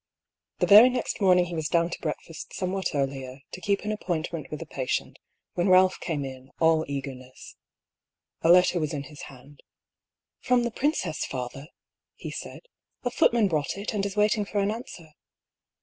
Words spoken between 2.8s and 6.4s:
earlier, to keep an appointment with a patient, when Ralph came